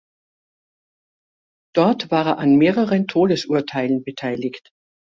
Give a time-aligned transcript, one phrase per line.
[1.75, 4.71] Dort war er an mehreren Todesurteilen beteiligt.